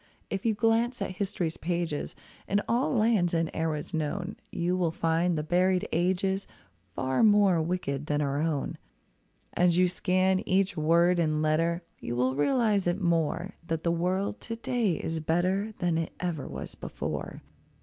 If 0.31 0.47
you 0.47 0.55
glance 0.55 0.99
at 1.03 1.17
history's 1.17 1.57
pages, 1.57 2.15
In 2.47 2.59
all 2.67 2.91
lands 2.95 3.35
and 3.35 3.51
eras 3.53 3.93
known, 3.93 4.35
You 4.51 4.75
will 4.75 4.89
find 4.89 5.37
the 5.37 5.43
buried 5.43 5.87
ages 5.91 6.47
Far 6.95 7.21
more 7.21 7.61
wicked 7.61 8.07
than 8.07 8.19
our 8.19 8.39
own. 8.41 8.79
As 9.53 9.77
you 9.77 9.87
scan 9.87 10.39
each 10.49 10.75
word 10.75 11.19
and 11.19 11.43
letter. 11.43 11.83
You 11.99 12.15
will 12.15 12.33
realise 12.33 12.87
it 12.87 12.99
more, 12.99 13.53
That 13.67 13.83
the 13.83 13.91
world 13.91 14.41
to 14.41 14.55
day 14.55 14.93
is 14.93 15.19
better 15.19 15.71
Than 15.73 15.99
it 15.99 16.13
ever 16.19 16.47
was 16.47 16.73
before. 16.73 17.43